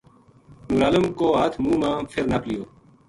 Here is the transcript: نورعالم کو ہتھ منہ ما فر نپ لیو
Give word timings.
نورعالم 0.69 1.05
کو 1.19 1.27
ہتھ 1.39 1.55
منہ 1.63 1.77
ما 1.81 1.91
فر 2.11 2.23
نپ 2.31 2.43
لیو 2.49 2.63